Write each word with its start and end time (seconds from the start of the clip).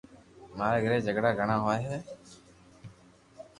ماري 0.57 0.79
گھري 0.83 0.97
جھگڙا 1.07 1.31
گڻا 1.39 1.55
ھوئي 1.63 1.81
ھي 1.89 1.99